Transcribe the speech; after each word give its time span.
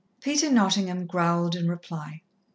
Peter 0.19 0.49
Nottingham 0.49 1.05
growled 1.05 1.55
in 1.55 1.67
reply. 1.69 2.23